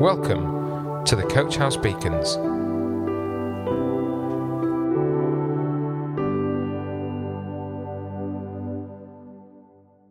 Welcome 0.00 1.04
to 1.04 1.14
the 1.14 1.22
Coach 1.22 1.56
House 1.56 1.76
Beacons. 1.76 2.34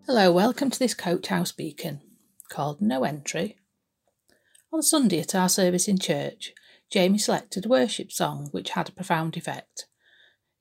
Hello, 0.05 0.31
welcome 0.31 0.69
to 0.69 0.77
this 0.77 0.93
Coach 0.93 1.27
House 1.27 1.51
Beacon 1.51 1.99
called 2.49 2.79
No 2.79 3.03
Entry. 3.03 3.57
On 4.71 4.83
Sunday 4.83 5.19
at 5.19 5.33
our 5.33 5.49
service 5.49 5.87
in 5.87 5.97
church, 5.97 6.53
Jamie 6.91 7.17
selected 7.17 7.65
a 7.65 7.69
worship 7.69 8.11
song 8.11 8.49
which 8.51 8.69
had 8.69 8.87
a 8.87 8.93
profound 8.93 9.35
effect. 9.35 9.87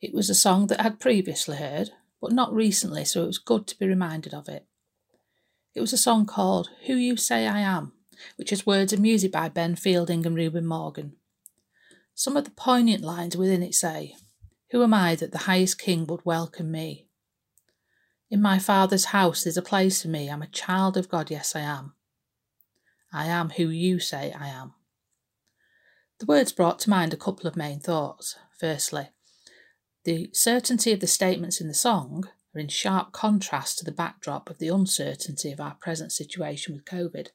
It 0.01 0.15
was 0.15 0.31
a 0.31 0.35
song 0.35 0.69
that 0.69 0.81
I 0.81 0.85
had 0.85 0.99
previously 0.99 1.59
heard, 1.59 1.91
but 2.23 2.33
not 2.33 2.55
recently, 2.55 3.05
so 3.05 3.25
it 3.25 3.27
was 3.27 3.39
good 3.39 3.67
to 3.67 3.79
be 3.79 3.87
reminded 3.87 4.33
of 4.33 4.49
it. 4.49 4.67
It 5.75 5.81
was 5.83 5.93
a 5.93 5.99
song 5.99 6.25
called 6.25 6.71
Who 6.87 6.95
You 6.95 7.17
Say 7.17 7.47
I 7.47 7.61
Am 7.61 7.93
which 8.37 8.51
has 8.51 8.67
words 8.67 8.93
and 8.93 9.03
music 9.03 9.33
by 9.33 9.49
Ben 9.49 9.77
Fielding 9.77 10.27
and 10.27 10.37
Reuben 10.37 10.67
Morgan. 10.67 11.17
Some 12.15 12.37
of 12.37 12.45
the 12.45 12.51
poignant 12.51 13.03
lines 13.03 13.37
within 13.37 13.63
it 13.63 13.75
say, 13.75 14.15
Who 14.71 14.83
am 14.83 14.93
I 14.93 15.15
that 15.17 15.33
the 15.33 15.39
highest 15.39 15.79
king 15.79 16.07
would 16.07 16.25
welcome 16.25 16.71
me? 16.71 17.07
In 18.31 18.41
my 18.41 18.59
father's 18.59 19.07
house 19.07 19.43
there's 19.43 19.57
a 19.57 19.63
place 19.63 20.03
for 20.03 20.09
me. 20.09 20.29
I'm 20.29 20.43
a 20.43 20.47
child 20.47 20.97
of 20.97 21.09
God, 21.09 21.31
yes, 21.31 21.57
I 21.57 21.61
am. 21.61 21.95
I 23.13 23.27
am 23.27 23.51
who 23.51 23.69
you 23.69 23.99
say 23.99 24.33
I 24.33 24.49
am. 24.49 24.75
The 26.21 26.27
words 26.27 26.53
brought 26.53 26.79
to 26.81 26.91
mind 26.91 27.13
a 27.13 27.17
couple 27.17 27.47
of 27.47 27.57
main 27.57 27.81
thoughts. 27.81 28.37
Firstly, 28.59 29.09
the 30.05 30.31
certainty 30.33 30.93
of 30.93 31.01
the 31.01 31.07
statements 31.07 31.61
in 31.61 31.69
the 31.69 31.75
song 31.75 32.29
are 32.55 32.61
in 32.61 32.69
sharp 32.69 33.13
contrast 33.13 33.79
to 33.79 33.85
the 33.85 33.93
backdrop 33.93 34.51
of 34.51 34.59
the 34.59 34.69
uncertainty 34.69 35.51
of 35.51 35.61
our 35.61 35.75
present 35.75 36.13
situation 36.13 36.75
with 36.75 36.85
COVID. 36.85 37.29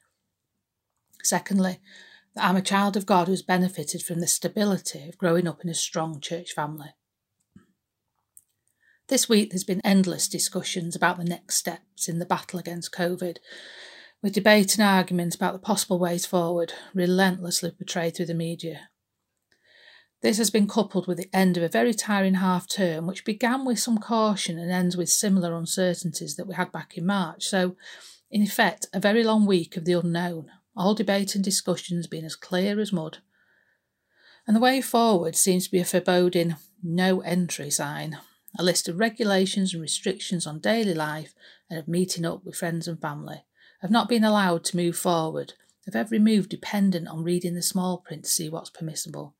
Secondly, 1.25 1.79
that 2.35 2.45
I'm 2.45 2.55
a 2.55 2.61
child 2.61 2.95
of 2.95 3.05
God 3.05 3.27
who's 3.27 3.41
benefited 3.41 4.03
from 4.03 4.19
the 4.19 4.27
stability 4.27 5.07
of 5.07 5.17
growing 5.17 5.47
up 5.47 5.63
in 5.63 5.69
a 5.69 5.73
strong 5.73 6.19
church 6.19 6.51
family. 6.51 6.93
This 9.07 9.29
week 9.29 9.51
there's 9.51 9.63
been 9.63 9.81
endless 9.85 10.27
discussions 10.27 10.95
about 10.95 11.17
the 11.17 11.23
next 11.23 11.55
steps 11.55 12.07
in 12.07 12.19
the 12.19 12.25
battle 12.25 12.59
against 12.59 12.93
COVID, 12.93 13.37
with 14.21 14.33
debate 14.33 14.77
and 14.77 14.87
arguments 14.87 15.35
about 15.35 15.53
the 15.53 15.59
possible 15.59 15.99
ways 15.99 16.25
forward 16.25 16.73
relentlessly 16.93 17.71
portrayed 17.71 18.15
through 18.15 18.25
the 18.25 18.33
media. 18.33 18.89
This 20.21 20.39
has 20.39 20.49
been 20.49 20.67
coupled 20.67 21.07
with 21.07 21.17
the 21.17 21.29
end 21.31 21.55
of 21.55 21.61
a 21.61 21.69
very 21.69 21.93
tiring 21.93 22.35
half 22.35 22.67
term, 22.67 23.05
which 23.05 23.25
began 23.25 23.63
with 23.63 23.77
some 23.77 23.99
caution 23.99 24.57
and 24.57 24.71
ends 24.71 24.97
with 24.97 25.09
similar 25.09 25.55
uncertainties 25.55 26.35
that 26.35 26.47
we 26.47 26.55
had 26.55 26.71
back 26.71 26.97
in 26.97 27.05
March. 27.05 27.45
So, 27.45 27.75
in 28.31 28.41
effect, 28.41 28.87
a 28.91 28.99
very 28.99 29.23
long 29.23 29.45
week 29.45 29.77
of 29.77 29.85
the 29.85 29.93
unknown, 29.93 30.49
all 30.75 30.93
debate 30.93 31.35
and 31.35 31.43
discussions 31.43 32.07
being 32.07 32.25
as 32.25 32.35
clear 32.35 32.79
as 32.79 32.91
mud. 32.91 33.19
And 34.47 34.55
the 34.55 34.61
way 34.61 34.81
forward 34.81 35.35
seems 35.35 35.65
to 35.65 35.71
be 35.71 35.79
a 35.79 35.85
foreboding 35.85 36.55
no 36.83 37.21
entry 37.21 37.69
sign, 37.69 38.19
a 38.57 38.63
list 38.63 38.87
of 38.87 38.99
regulations 38.99 39.73
and 39.73 39.81
restrictions 39.81 40.45
on 40.45 40.59
daily 40.59 40.93
life 40.93 41.33
and 41.69 41.79
of 41.79 41.87
meeting 41.87 42.25
up 42.25 42.45
with 42.45 42.55
friends 42.55 42.87
and 42.87 43.01
family, 43.01 43.43
of 43.81 43.89
not 43.89 44.07
being 44.07 44.23
allowed 44.23 44.63
to 44.65 44.77
move 44.77 44.97
forward, 44.97 45.53
of 45.87 45.95
every 45.95 46.19
move 46.19 46.49
dependent 46.49 47.07
on 47.07 47.23
reading 47.23 47.55
the 47.55 47.61
small 47.61 47.97
print 47.97 48.23
to 48.23 48.29
see 48.29 48.49
what's 48.49 48.69
permissible. 48.69 49.35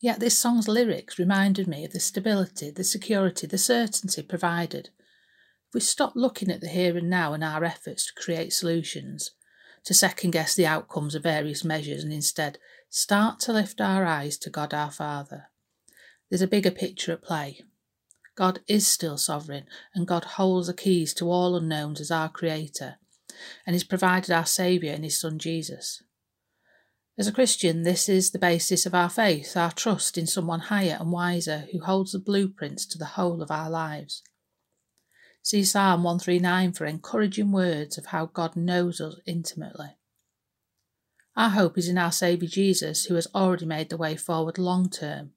Yet 0.00 0.20
this 0.20 0.38
song's 0.38 0.68
lyrics 0.68 1.18
reminded 1.18 1.66
me 1.66 1.84
of 1.84 1.92
the 1.92 2.00
stability, 2.00 2.70
the 2.70 2.84
security, 2.84 3.46
the 3.46 3.58
certainty 3.58 4.22
provided. 4.22 4.90
If 5.68 5.74
we 5.74 5.80
stop 5.80 6.12
looking 6.14 6.50
at 6.50 6.60
the 6.60 6.68
here 6.68 6.96
and 6.96 7.10
now 7.10 7.32
and 7.32 7.42
our 7.42 7.64
efforts 7.64 8.06
to 8.06 8.22
create 8.22 8.52
solutions, 8.52 9.32
to 9.88 9.94
second 9.94 10.32
guess 10.32 10.54
the 10.54 10.66
outcomes 10.66 11.14
of 11.14 11.22
various 11.22 11.64
measures 11.64 12.04
and 12.04 12.12
instead 12.12 12.58
start 12.90 13.40
to 13.40 13.54
lift 13.54 13.80
our 13.80 14.04
eyes 14.04 14.36
to 14.36 14.50
God 14.50 14.74
our 14.74 14.90
Father. 14.90 15.46
There's 16.28 16.42
a 16.42 16.46
bigger 16.46 16.70
picture 16.70 17.12
at 17.12 17.22
play. 17.22 17.62
God 18.36 18.60
is 18.68 18.86
still 18.86 19.16
sovereign, 19.16 19.64
and 19.94 20.06
God 20.06 20.24
holds 20.24 20.66
the 20.66 20.74
keys 20.74 21.14
to 21.14 21.30
all 21.30 21.56
unknowns 21.56 22.02
as 22.02 22.10
our 22.10 22.28
Creator, 22.28 22.96
and 23.66 23.74
He's 23.74 23.82
provided 23.82 24.30
our 24.30 24.44
Saviour 24.44 24.92
in 24.92 25.04
His 25.04 25.18
Son 25.18 25.38
Jesus. 25.38 26.02
As 27.16 27.26
a 27.26 27.32
Christian, 27.32 27.82
this 27.82 28.10
is 28.10 28.30
the 28.30 28.38
basis 28.38 28.84
of 28.84 28.94
our 28.94 29.08
faith, 29.08 29.56
our 29.56 29.72
trust 29.72 30.18
in 30.18 30.26
someone 30.26 30.60
higher 30.60 30.98
and 31.00 31.12
wiser 31.12 31.66
who 31.72 31.80
holds 31.80 32.12
the 32.12 32.18
blueprints 32.18 32.84
to 32.84 32.98
the 32.98 33.06
whole 33.16 33.40
of 33.40 33.50
our 33.50 33.70
lives. 33.70 34.22
See 35.48 35.64
Psalm 35.64 36.02
139 36.02 36.74
for 36.74 36.84
encouraging 36.84 37.52
words 37.52 37.96
of 37.96 38.04
how 38.04 38.26
God 38.26 38.54
knows 38.54 39.00
us 39.00 39.14
intimately. 39.24 39.96
Our 41.36 41.48
hope 41.48 41.78
is 41.78 41.88
in 41.88 41.96
our 41.96 42.12
Saviour 42.12 42.50
Jesus, 42.50 43.06
who 43.06 43.14
has 43.14 43.26
already 43.34 43.64
made 43.64 43.88
the 43.88 43.96
way 43.96 44.14
forward 44.14 44.58
long 44.58 44.90
term. 44.90 45.30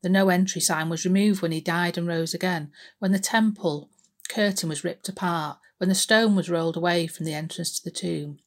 The 0.00 0.08
no 0.08 0.30
entry 0.30 0.62
sign 0.62 0.88
was 0.88 1.04
removed 1.04 1.42
when 1.42 1.52
he 1.52 1.60
died 1.60 1.98
and 1.98 2.06
rose 2.06 2.32
again, 2.32 2.72
when 3.00 3.12
the 3.12 3.18
temple 3.18 3.90
curtain 4.30 4.70
was 4.70 4.82
ripped 4.82 5.10
apart, 5.10 5.58
when 5.76 5.90
the 5.90 5.94
stone 5.94 6.34
was 6.34 6.48
rolled 6.48 6.78
away 6.78 7.06
from 7.06 7.26
the 7.26 7.34
entrance 7.34 7.78
to 7.78 7.84
the 7.84 7.94
tomb, 7.94 8.38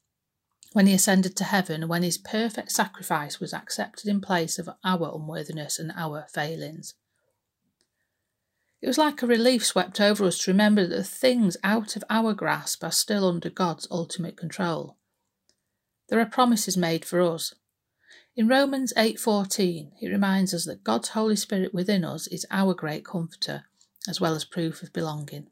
when 0.73 0.87
he 0.87 0.95
ascended 0.95 1.35
to 1.35 1.43
heaven, 1.43 1.87
when 1.87 2.01
his 2.01 2.17
perfect 2.17 2.71
sacrifice 2.71 3.39
was 3.39 3.53
accepted 3.53 4.07
in 4.07 4.19
place 4.19 4.57
of 4.57 4.67
our 4.83 5.13
unworthiness 5.13 5.77
and 5.77 5.91
our 5.95 6.25
failings. 6.33 6.95
It 8.85 8.89
was 8.89 8.99
like 8.99 9.23
a 9.23 9.27
relief 9.27 9.65
swept 9.65 9.99
over 9.99 10.25
us 10.25 10.37
to 10.37 10.51
remember 10.51 10.85
that 10.85 10.95
the 10.95 11.03
things 11.03 11.57
out 11.63 11.95
of 11.95 12.03
our 12.07 12.35
grasp 12.35 12.83
are 12.83 12.91
still 12.91 13.27
under 13.27 13.49
God's 13.49 13.87
ultimate 13.89 14.37
control. 14.37 14.95
There 16.09 16.19
are 16.19 16.25
promises 16.27 16.77
made 16.77 17.03
for 17.03 17.19
us. 17.19 17.55
In 18.35 18.47
Romans 18.47 18.93
8:14, 18.95 19.93
it 19.99 20.09
reminds 20.09 20.53
us 20.53 20.65
that 20.65 20.83
God's 20.83 21.09
Holy 21.09 21.35
Spirit 21.35 21.73
within 21.73 22.05
us 22.05 22.27
is 22.27 22.45
our 22.51 22.75
great 22.75 23.03
comforter, 23.03 23.65
as 24.07 24.21
well 24.21 24.35
as 24.35 24.45
proof 24.45 24.83
of 24.83 24.93
belonging. 24.93 25.49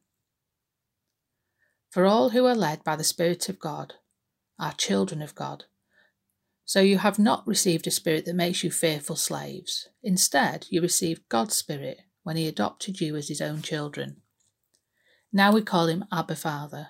For 1.90 2.06
all 2.06 2.30
who 2.30 2.46
are 2.46 2.54
led 2.54 2.84
by 2.84 2.96
the 2.96 3.04
Spirit 3.04 3.50
of 3.50 3.58
God 3.58 3.96
are 4.60 4.74
children 4.74 5.24
of 5.24 5.34
God. 5.34 5.66
So 6.66 6.82
you 6.82 7.00
have 7.00 7.18
not 7.18 7.48
received 7.48 7.88
a 7.88 7.90
spirit 7.90 8.26
that 8.26 8.36
makes 8.36 8.64
you 8.64 8.70
fearful 8.70 9.16
slaves. 9.16 9.90
Instead, 10.04 10.68
you 10.70 10.82
received 10.82 11.28
God's 11.30 11.56
Spirit 11.56 12.02
when 12.24 12.38
he 12.38 12.48
adopted 12.48 13.00
you 13.00 13.16
as 13.16 13.28
his 13.28 13.42
own 13.42 13.62
children. 13.62 14.18
Now 15.32 15.52
we 15.52 15.62
call 15.62 15.88
him 15.88 16.06
Abba 16.12 16.36
Father, 16.36 16.90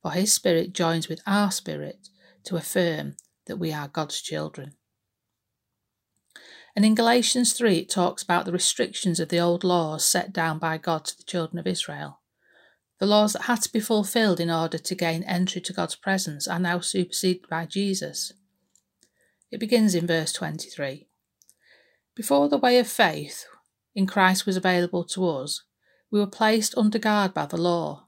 for 0.00 0.12
his 0.12 0.32
spirit 0.32 0.72
joins 0.72 1.08
with 1.08 1.20
our 1.26 1.50
spirit 1.50 2.08
to 2.44 2.56
affirm 2.56 3.16
that 3.46 3.56
we 3.56 3.72
are 3.72 3.88
God's 3.88 4.20
children. 4.20 4.74
And 6.74 6.84
in 6.84 6.94
Galatians 6.94 7.52
3, 7.52 7.78
it 7.78 7.90
talks 7.90 8.22
about 8.22 8.46
the 8.46 8.52
restrictions 8.52 9.20
of 9.20 9.28
the 9.28 9.38
old 9.38 9.62
laws 9.62 10.04
set 10.04 10.32
down 10.32 10.58
by 10.58 10.78
God 10.78 11.04
to 11.04 11.16
the 11.16 11.22
children 11.22 11.58
of 11.58 11.66
Israel. 11.66 12.20
The 12.98 13.06
laws 13.06 13.32
that 13.32 13.42
had 13.42 13.60
to 13.62 13.72
be 13.72 13.80
fulfilled 13.80 14.40
in 14.40 14.50
order 14.50 14.78
to 14.78 14.94
gain 14.94 15.22
entry 15.24 15.60
to 15.62 15.72
God's 15.72 15.96
presence 15.96 16.48
are 16.48 16.60
now 16.60 16.80
superseded 16.80 17.48
by 17.48 17.66
Jesus. 17.66 18.32
It 19.50 19.60
begins 19.60 19.94
in 19.94 20.06
verse 20.06 20.32
23. 20.32 21.08
Before 22.14 22.48
the 22.48 22.58
way 22.58 22.78
of 22.78 22.88
faith, 22.88 23.44
in 23.94 24.06
Christ 24.06 24.46
was 24.46 24.56
available 24.56 25.04
to 25.04 25.28
us, 25.28 25.62
we 26.10 26.20
were 26.20 26.26
placed 26.26 26.76
under 26.76 26.98
guard 26.98 27.34
by 27.34 27.46
the 27.46 27.56
law. 27.56 28.06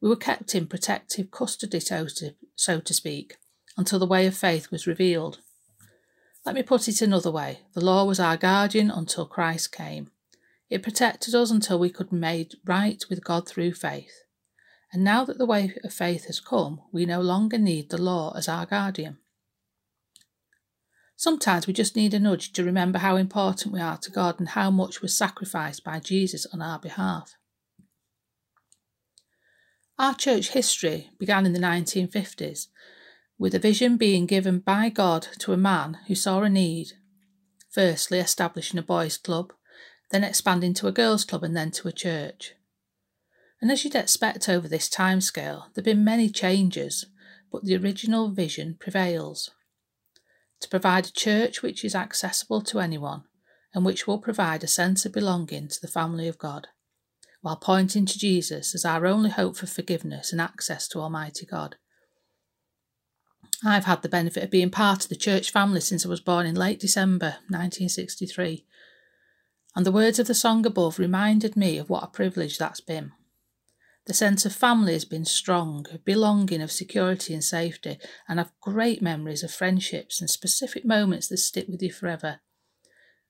We 0.00 0.08
were 0.08 0.16
kept 0.16 0.54
in 0.54 0.66
protective 0.66 1.30
custody, 1.30 1.80
so 1.80 2.06
to, 2.06 2.34
so 2.54 2.80
to 2.80 2.94
speak, 2.94 3.36
until 3.76 3.98
the 3.98 4.06
way 4.06 4.26
of 4.26 4.36
faith 4.36 4.70
was 4.70 4.86
revealed. 4.86 5.40
Let 6.46 6.54
me 6.54 6.62
put 6.62 6.88
it 6.88 7.02
another 7.02 7.30
way 7.30 7.60
the 7.74 7.84
law 7.84 8.04
was 8.04 8.18
our 8.18 8.36
guardian 8.36 8.90
until 8.90 9.26
Christ 9.26 9.72
came. 9.72 10.10
It 10.70 10.82
protected 10.82 11.34
us 11.34 11.50
until 11.50 11.78
we 11.78 11.90
could 11.90 12.10
be 12.10 12.16
made 12.16 12.54
right 12.64 13.02
with 13.10 13.24
God 13.24 13.48
through 13.48 13.74
faith. 13.74 14.22
And 14.92 15.04
now 15.04 15.24
that 15.24 15.38
the 15.38 15.46
way 15.46 15.74
of 15.84 15.92
faith 15.92 16.26
has 16.26 16.40
come, 16.40 16.80
we 16.92 17.04
no 17.04 17.20
longer 17.20 17.58
need 17.58 17.90
the 17.90 18.00
law 18.00 18.32
as 18.36 18.48
our 18.48 18.66
guardian. 18.66 19.18
Sometimes 21.20 21.66
we 21.66 21.74
just 21.74 21.96
need 21.96 22.14
a 22.14 22.18
nudge 22.18 22.50
to 22.54 22.64
remember 22.64 22.98
how 22.98 23.16
important 23.16 23.74
we 23.74 23.80
are 23.80 23.98
to 23.98 24.10
God 24.10 24.40
and 24.40 24.48
how 24.48 24.70
much 24.70 25.02
was 25.02 25.14
sacrificed 25.14 25.84
by 25.84 26.00
Jesus 26.00 26.46
on 26.46 26.62
our 26.62 26.78
behalf. 26.78 27.36
Our 29.98 30.14
church 30.14 30.52
history 30.52 31.10
began 31.18 31.44
in 31.44 31.52
the 31.52 31.58
1950s 31.58 32.68
with 33.38 33.54
a 33.54 33.58
vision 33.58 33.98
being 33.98 34.24
given 34.24 34.60
by 34.60 34.88
God 34.88 35.28
to 35.40 35.52
a 35.52 35.58
man 35.58 35.98
who 36.06 36.14
saw 36.14 36.40
a 36.40 36.48
need, 36.48 36.92
firstly 37.68 38.18
establishing 38.18 38.78
a 38.78 38.82
boys' 38.82 39.18
club, 39.18 39.52
then 40.10 40.24
expanding 40.24 40.72
to 40.72 40.86
a 40.86 40.92
girls' 40.92 41.26
club, 41.26 41.44
and 41.44 41.54
then 41.54 41.70
to 41.72 41.88
a 41.88 41.92
church. 41.92 42.54
And 43.60 43.70
as 43.70 43.84
you'd 43.84 43.94
expect 43.94 44.48
over 44.48 44.66
this 44.66 44.88
timescale, 44.88 45.64
there 45.74 45.82
have 45.82 45.84
been 45.84 46.02
many 46.02 46.30
changes, 46.30 47.04
but 47.52 47.64
the 47.64 47.76
original 47.76 48.30
vision 48.30 48.78
prevails 48.80 49.50
to 50.60 50.68
provide 50.68 51.06
a 51.06 51.12
church 51.12 51.62
which 51.62 51.84
is 51.84 51.94
accessible 51.94 52.60
to 52.62 52.80
anyone 52.80 53.24
and 53.74 53.84
which 53.84 54.06
will 54.06 54.18
provide 54.18 54.64
a 54.64 54.68
sense 54.68 55.04
of 55.04 55.12
belonging 55.12 55.68
to 55.68 55.80
the 55.80 55.88
family 55.88 56.26
of 56.26 56.38
God, 56.38 56.68
while 57.40 57.56
pointing 57.56 58.04
to 58.06 58.18
Jesus 58.18 58.74
as 58.74 58.84
our 58.84 59.06
only 59.06 59.30
hope 59.30 59.56
for 59.56 59.66
forgiveness 59.66 60.32
and 60.32 60.40
access 60.40 60.88
to 60.88 60.98
Almighty 60.98 61.46
God. 61.46 61.76
I've 63.64 63.84
had 63.84 64.02
the 64.02 64.08
benefit 64.08 64.42
of 64.42 64.50
being 64.50 64.70
part 64.70 65.04
of 65.04 65.08
the 65.08 65.16
church 65.16 65.52
family 65.52 65.80
since 65.80 66.04
I 66.04 66.08
was 66.08 66.20
born 66.20 66.46
in 66.46 66.54
late 66.54 66.80
December 66.80 67.36
1963, 67.48 68.64
and 69.76 69.86
the 69.86 69.92
words 69.92 70.18
of 70.18 70.26
the 70.26 70.34
song 70.34 70.66
above 70.66 70.98
reminded 70.98 71.56
me 71.56 71.78
of 71.78 71.88
what 71.88 72.02
a 72.02 72.08
privilege 72.08 72.58
that's 72.58 72.80
been. 72.80 73.12
The 74.06 74.14
sense 74.14 74.46
of 74.46 74.54
family 74.54 74.94
has 74.94 75.04
been 75.04 75.24
strong, 75.24 75.86
of 75.92 76.04
belonging, 76.04 76.62
of 76.62 76.72
security 76.72 77.34
and 77.34 77.44
safety, 77.44 77.98
and 78.28 78.40
I've 78.40 78.58
great 78.60 79.02
memories 79.02 79.42
of 79.42 79.52
friendships 79.52 80.20
and 80.20 80.30
specific 80.30 80.84
moments 80.84 81.28
that 81.28 81.36
stick 81.36 81.66
with 81.68 81.82
you 81.82 81.92
forever, 81.92 82.40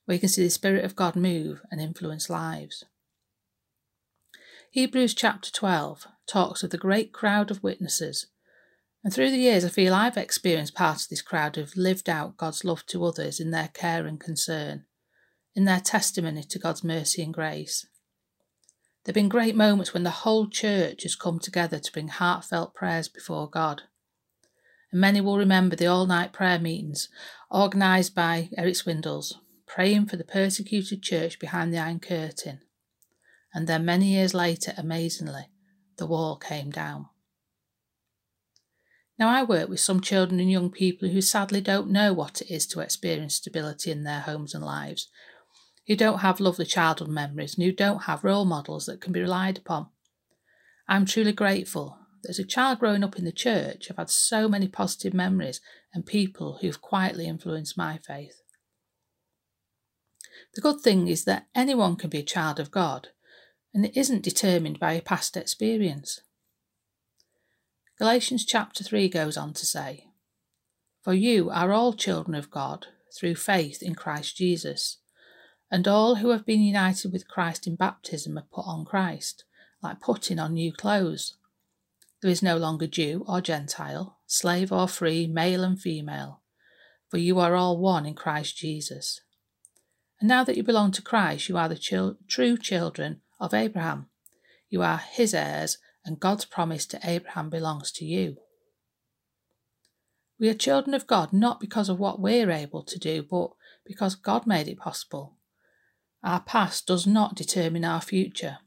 where 0.04 0.14
you 0.14 0.20
can 0.20 0.28
see 0.28 0.44
the 0.44 0.50
Spirit 0.50 0.84
of 0.84 0.96
God 0.96 1.16
move 1.16 1.60
and 1.70 1.80
influence 1.80 2.30
lives. 2.30 2.84
Hebrews 4.70 5.14
chapter 5.14 5.50
12 5.50 6.06
talks 6.28 6.62
of 6.62 6.70
the 6.70 6.78
great 6.78 7.12
crowd 7.12 7.50
of 7.50 7.62
witnesses, 7.62 8.28
and 9.02 9.12
through 9.12 9.30
the 9.30 9.38
years 9.38 9.64
I 9.64 9.68
feel 9.68 9.92
I've 9.92 10.16
experienced 10.16 10.76
part 10.76 11.02
of 11.02 11.08
this 11.08 11.22
crowd 11.22 11.56
who've 11.56 11.76
lived 11.76 12.08
out 12.08 12.36
God's 12.36 12.64
love 12.64 12.86
to 12.86 13.04
others 13.04 13.40
in 13.40 13.50
their 13.50 13.68
care 13.68 14.06
and 14.06 14.20
concern, 14.20 14.84
in 15.56 15.64
their 15.64 15.80
testimony 15.80 16.44
to 16.44 16.58
God's 16.60 16.84
mercy 16.84 17.22
and 17.22 17.34
grace. 17.34 17.86
There 19.04 19.12
have 19.12 19.14
been 19.14 19.28
great 19.30 19.56
moments 19.56 19.94
when 19.94 20.02
the 20.02 20.10
whole 20.10 20.48
church 20.48 21.04
has 21.04 21.16
come 21.16 21.38
together 21.38 21.78
to 21.78 21.92
bring 21.92 22.08
heartfelt 22.08 22.74
prayers 22.74 23.08
before 23.08 23.48
God. 23.48 23.82
And 24.92 25.00
many 25.00 25.20
will 25.22 25.38
remember 25.38 25.74
the 25.74 25.86
all 25.86 26.06
night 26.06 26.32
prayer 26.32 26.58
meetings 26.58 27.08
organised 27.50 28.14
by 28.14 28.50
Eric 28.58 28.74
Swindells, 28.74 29.34
praying 29.66 30.06
for 30.06 30.16
the 30.16 30.24
persecuted 30.24 31.02
church 31.02 31.38
behind 31.38 31.72
the 31.72 31.78
Iron 31.78 32.00
Curtain. 32.00 32.60
And 33.54 33.66
then 33.66 33.84
many 33.84 34.06
years 34.06 34.34
later, 34.34 34.74
amazingly, 34.76 35.46
the 35.96 36.06
wall 36.06 36.36
came 36.36 36.70
down. 36.70 37.06
Now, 39.18 39.28
I 39.28 39.42
work 39.42 39.68
with 39.68 39.80
some 39.80 40.00
children 40.00 40.40
and 40.40 40.50
young 40.50 40.70
people 40.70 41.08
who 41.08 41.20
sadly 41.20 41.60
don't 41.60 41.90
know 41.90 42.12
what 42.12 42.40
it 42.40 42.50
is 42.50 42.66
to 42.68 42.80
experience 42.80 43.34
stability 43.34 43.90
in 43.90 44.04
their 44.04 44.20
homes 44.20 44.54
and 44.54 44.64
lives, 44.64 45.08
who 45.90 45.96
don't 45.96 46.20
have 46.20 46.38
lovely 46.38 46.64
childhood 46.64 47.08
memories 47.08 47.56
and 47.56 47.64
who 47.64 47.72
don't 47.72 48.04
have 48.04 48.22
role 48.22 48.44
models 48.44 48.86
that 48.86 49.00
can 49.00 49.12
be 49.12 49.20
relied 49.20 49.58
upon. 49.58 49.88
I'm 50.86 51.04
truly 51.04 51.32
grateful 51.32 51.98
that 52.22 52.30
as 52.30 52.38
a 52.38 52.44
child 52.44 52.78
growing 52.78 53.02
up 53.02 53.18
in 53.18 53.24
the 53.24 53.32
church, 53.32 53.88
I've 53.90 53.96
had 53.96 54.08
so 54.08 54.48
many 54.48 54.68
positive 54.68 55.12
memories 55.12 55.60
and 55.92 56.06
people 56.06 56.58
who've 56.60 56.80
quietly 56.80 57.26
influenced 57.26 57.76
my 57.76 57.98
faith. 57.98 58.40
The 60.54 60.60
good 60.60 60.80
thing 60.80 61.08
is 61.08 61.24
that 61.24 61.48
anyone 61.56 61.96
can 61.96 62.08
be 62.08 62.20
a 62.20 62.22
child 62.22 62.60
of 62.60 62.70
God, 62.70 63.08
and 63.74 63.84
it 63.84 63.96
isn't 63.96 64.22
determined 64.22 64.78
by 64.78 64.92
a 64.92 65.02
past 65.02 65.36
experience. 65.36 66.20
Galatians 67.98 68.44
chapter 68.44 68.84
3 68.84 69.08
goes 69.08 69.36
on 69.36 69.54
to 69.54 69.66
say, 69.66 70.04
For 71.02 71.14
you 71.14 71.50
are 71.50 71.72
all 71.72 71.94
children 71.94 72.36
of 72.36 72.48
God 72.48 72.86
through 73.18 73.34
faith 73.34 73.82
in 73.82 73.96
Christ 73.96 74.36
Jesus 74.36 74.99
and 75.70 75.86
all 75.86 76.16
who 76.16 76.30
have 76.30 76.44
been 76.44 76.62
united 76.62 77.12
with 77.12 77.28
Christ 77.28 77.66
in 77.66 77.76
baptism 77.76 78.36
are 78.36 78.46
put 78.52 78.66
on 78.66 78.84
Christ, 78.84 79.44
like 79.82 80.00
putting 80.00 80.38
on 80.38 80.54
new 80.54 80.72
clothes. 80.72 81.34
There 82.20 82.30
is 82.30 82.42
no 82.42 82.56
longer 82.56 82.86
Jew 82.86 83.24
or 83.26 83.40
Gentile, 83.40 84.18
slave 84.26 84.72
or 84.72 84.88
free, 84.88 85.26
male 85.26 85.62
and 85.62 85.80
female, 85.80 86.40
for 87.08 87.18
you 87.18 87.38
are 87.38 87.54
all 87.54 87.78
one 87.78 88.04
in 88.04 88.14
Christ 88.14 88.56
Jesus. 88.56 89.20
And 90.20 90.28
now 90.28 90.44
that 90.44 90.56
you 90.56 90.62
belong 90.62 90.90
to 90.92 91.02
Christ, 91.02 91.48
you 91.48 91.56
are 91.56 91.68
the 91.68 91.78
chil- 91.78 92.18
true 92.28 92.58
children 92.58 93.22
of 93.38 93.54
Abraham. 93.54 94.06
You 94.68 94.82
are 94.82 94.98
his 94.98 95.32
heirs, 95.32 95.78
and 96.04 96.20
God's 96.20 96.44
promise 96.44 96.84
to 96.86 97.00
Abraham 97.02 97.48
belongs 97.48 97.90
to 97.92 98.04
you. 98.04 98.36
We 100.38 100.48
are 100.48 100.54
children 100.54 100.94
of 100.94 101.06
God 101.06 101.32
not 101.32 101.60
because 101.60 101.88
of 101.88 101.98
what 101.98 102.20
we're 102.20 102.50
able 102.50 102.82
to 102.82 102.98
do, 102.98 103.22
but 103.22 103.50
because 103.84 104.14
God 104.14 104.46
made 104.46 104.68
it 104.68 104.78
possible. 104.78 105.36
Our 106.22 106.40
past 106.40 106.86
does 106.86 107.06
not 107.06 107.34
determine 107.34 107.84
our 107.84 108.00
future. 108.00 108.58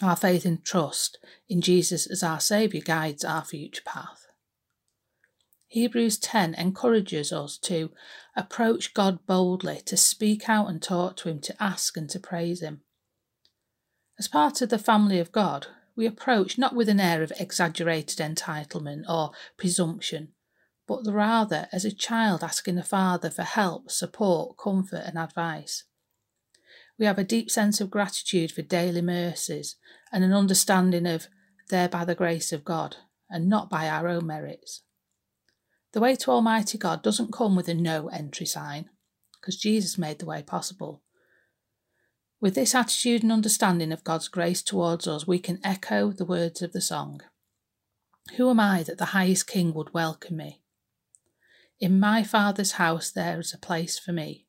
Our 0.00 0.16
faith 0.16 0.44
and 0.44 0.64
trust 0.64 1.18
in 1.48 1.60
Jesus 1.60 2.06
as 2.06 2.22
our 2.22 2.40
Saviour 2.40 2.82
guides 2.84 3.24
our 3.24 3.44
future 3.44 3.82
path. 3.84 4.26
Hebrews 5.68 6.18
10 6.18 6.54
encourages 6.54 7.32
us 7.32 7.56
to 7.58 7.90
approach 8.36 8.94
God 8.94 9.26
boldly, 9.26 9.80
to 9.86 9.96
speak 9.96 10.48
out 10.48 10.68
and 10.68 10.82
talk 10.82 11.16
to 11.18 11.28
Him, 11.28 11.40
to 11.40 11.62
ask 11.62 11.96
and 11.96 12.10
to 12.10 12.20
praise 12.20 12.60
Him. 12.60 12.82
As 14.18 14.28
part 14.28 14.60
of 14.60 14.68
the 14.68 14.78
family 14.78 15.18
of 15.18 15.32
God, 15.32 15.68
we 15.96 16.06
approach 16.06 16.58
not 16.58 16.74
with 16.74 16.88
an 16.88 17.00
air 17.00 17.22
of 17.22 17.32
exaggerated 17.38 18.18
entitlement 18.18 19.04
or 19.08 19.32
presumption, 19.56 20.32
but 20.86 21.00
rather 21.06 21.68
as 21.72 21.84
a 21.84 21.94
child 21.94 22.42
asking 22.42 22.78
a 22.78 22.82
father 22.82 23.30
for 23.30 23.42
help, 23.42 23.90
support, 23.90 24.56
comfort, 24.58 25.02
and 25.06 25.18
advice. 25.18 25.84
We 26.98 27.06
have 27.06 27.18
a 27.18 27.24
deep 27.24 27.50
sense 27.50 27.80
of 27.80 27.90
gratitude 27.90 28.52
for 28.52 28.62
daily 28.62 29.02
mercies 29.02 29.76
and 30.12 30.22
an 30.22 30.32
understanding 30.32 31.06
of 31.06 31.28
they're 31.68 31.88
by 31.88 32.04
the 32.04 32.14
grace 32.14 32.52
of 32.52 32.64
God 32.64 32.96
and 33.30 33.48
not 33.48 33.70
by 33.70 33.88
our 33.88 34.06
own 34.08 34.26
merits. 34.26 34.82
The 35.92 36.00
way 36.00 36.16
to 36.16 36.30
Almighty 36.30 36.78
God 36.78 37.02
doesn't 37.02 37.32
come 37.32 37.56
with 37.56 37.68
a 37.68 37.74
no 37.74 38.08
entry 38.08 38.46
sign, 38.46 38.90
because 39.40 39.56
Jesus 39.56 39.98
made 39.98 40.18
the 40.18 40.26
way 40.26 40.42
possible. 40.42 41.02
With 42.40 42.54
this 42.54 42.74
attitude 42.74 43.22
and 43.22 43.30
understanding 43.30 43.92
of 43.92 44.04
God's 44.04 44.28
grace 44.28 44.62
towards 44.62 45.06
us, 45.06 45.26
we 45.26 45.38
can 45.38 45.60
echo 45.62 46.10
the 46.10 46.24
words 46.24 46.60
of 46.60 46.72
the 46.72 46.80
song 46.80 47.20
Who 48.36 48.50
am 48.50 48.60
I 48.60 48.82
that 48.84 48.98
the 48.98 49.06
highest 49.06 49.46
King 49.46 49.74
would 49.74 49.94
welcome 49.94 50.36
me? 50.36 50.62
In 51.78 52.00
my 52.00 52.22
Father's 52.22 52.72
house 52.72 53.10
there 53.10 53.40
is 53.40 53.52
a 53.52 53.58
place 53.58 53.98
for 53.98 54.12
me. 54.12 54.46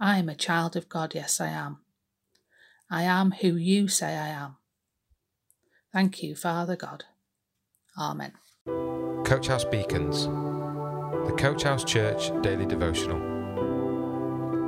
I 0.00 0.18
am 0.18 0.30
a 0.30 0.34
child 0.34 0.76
of 0.76 0.88
God, 0.88 1.14
yes, 1.14 1.42
I 1.42 1.48
am. 1.48 1.80
I 2.90 3.02
am 3.02 3.32
who 3.32 3.54
you 3.54 3.86
say 3.86 4.16
I 4.16 4.28
am. 4.28 4.56
Thank 5.92 6.22
you, 6.22 6.34
Father 6.34 6.74
God. 6.74 7.04
Amen. 7.98 8.32
Coach 9.26 9.48
House 9.48 9.64
Beacons, 9.64 10.24
the 10.24 11.34
Coach 11.36 11.64
House 11.64 11.84
Church 11.84 12.30
Daily 12.42 12.64
Devotional. 12.64 13.20